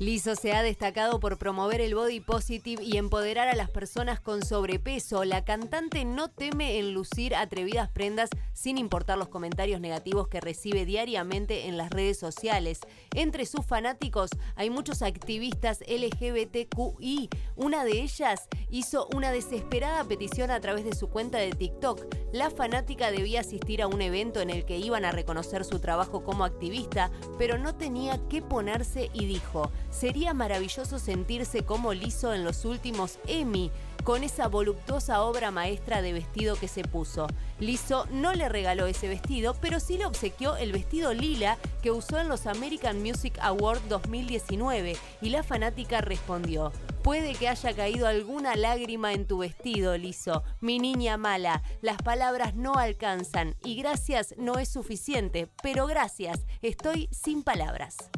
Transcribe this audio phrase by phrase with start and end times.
[0.00, 4.44] Lizo se ha destacado por promover el body positive y empoderar a las personas con
[4.44, 5.24] sobrepeso.
[5.24, 10.84] La cantante no teme en lucir atrevidas prendas sin importar los comentarios negativos que recibe
[10.84, 12.80] diariamente en las redes sociales.
[13.14, 17.30] Entre sus fanáticos hay muchos activistas LGBTQI.
[17.54, 22.04] Una de ellas hizo una desesperada petición a través de su cuenta de TikTok.
[22.32, 26.24] La fanática debía asistir a un evento en el que iban a reconocer su trabajo
[26.24, 32.42] como activista, pero no tenía qué ponerse y dijo, Sería maravilloso sentirse como liso en
[32.42, 33.70] los últimos Emmy
[34.02, 37.28] con esa voluptuosa obra maestra de vestido que se puso.
[37.60, 42.18] Liso no le regaló ese vestido, pero sí le obsequió el vestido lila que usó
[42.18, 46.72] en los American Music Awards 2019 y la fanática respondió.
[47.04, 50.42] Puede que haya caído alguna lágrima en tu vestido, Liso.
[50.60, 57.08] Mi niña mala, las palabras no alcanzan y gracias no es suficiente, pero gracias, estoy
[57.12, 58.10] sin palabras.